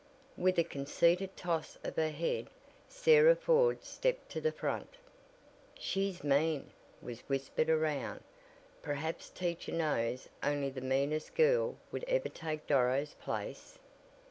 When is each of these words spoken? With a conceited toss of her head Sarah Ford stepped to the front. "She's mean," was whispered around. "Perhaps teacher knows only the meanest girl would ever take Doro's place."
With 0.35 0.57
a 0.57 0.63
conceited 0.63 1.37
toss 1.37 1.77
of 1.83 1.95
her 1.95 2.09
head 2.09 2.47
Sarah 2.89 3.35
Ford 3.35 3.83
stepped 3.85 4.31
to 4.31 4.41
the 4.41 4.51
front. 4.51 4.89
"She's 5.77 6.23
mean," 6.23 6.71
was 7.03 7.19
whispered 7.29 7.69
around. 7.69 8.21
"Perhaps 8.81 9.29
teacher 9.29 9.73
knows 9.73 10.27
only 10.41 10.71
the 10.71 10.81
meanest 10.81 11.35
girl 11.35 11.75
would 11.91 12.03
ever 12.05 12.29
take 12.29 12.65
Doro's 12.65 13.13
place." 13.21 13.77